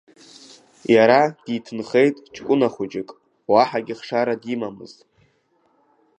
Иара 0.93 1.21
диҭынхеит 1.45 2.15
ҷкәына 2.33 2.67
хәыҷык, 2.73 3.09
уаҳагьы 3.51 3.95
хшара 3.99 4.33
димамызт. 4.41 4.99